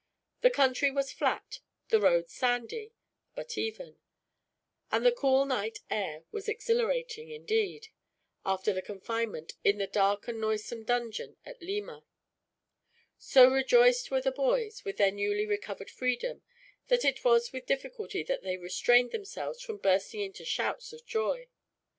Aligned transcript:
The 0.41 0.49
country 0.49 0.89
was 0.89 1.11
flat; 1.13 1.59
the 1.89 2.01
road 2.01 2.27
sandy, 2.27 2.95
but 3.35 3.55
even; 3.55 3.97
and 4.91 5.05
the 5.05 5.11
cool 5.11 5.45
night 5.45 5.81
air 5.91 6.23
was 6.31 6.49
exhilarating, 6.49 7.29
indeed, 7.29 7.89
after 8.43 8.73
the 8.73 8.81
confinement 8.81 9.53
in 9.63 9.77
the 9.77 9.85
dark 9.85 10.27
and 10.27 10.41
noisome 10.41 10.85
dungeon 10.85 11.37
at 11.45 11.61
Lima. 11.61 12.03
So 13.19 13.47
rejoiced 13.51 14.09
were 14.09 14.21
the 14.21 14.31
boys, 14.31 14.83
with 14.83 14.97
their 14.97 15.11
newly 15.11 15.45
recovered 15.45 15.91
freedom, 15.91 16.41
that 16.87 17.05
it 17.05 17.23
was 17.23 17.53
with 17.53 17.67
difficulty 17.67 18.23
they 18.23 18.57
restrained 18.57 19.11
themselves 19.11 19.61
from 19.61 19.77
bursting 19.77 20.21
into 20.21 20.43
shouts 20.43 20.91
of 20.91 21.05
joy. 21.05 21.47